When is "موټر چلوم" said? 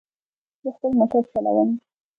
0.99-1.69